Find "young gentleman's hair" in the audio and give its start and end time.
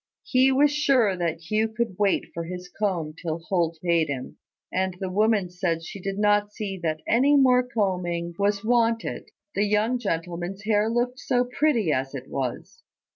9.65-10.89